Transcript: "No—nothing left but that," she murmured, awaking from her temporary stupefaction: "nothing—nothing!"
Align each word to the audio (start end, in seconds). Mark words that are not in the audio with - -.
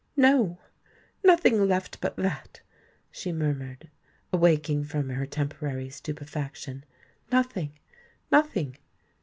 "No—nothing 0.17 1.67
left 1.67 2.01
but 2.01 2.15
that," 2.17 2.61
she 3.11 3.31
murmured, 3.31 3.91
awaking 4.33 4.83
from 4.85 5.09
her 5.09 5.27
temporary 5.27 5.91
stupefaction: 5.91 6.83
"nothing—nothing!" 7.31 8.77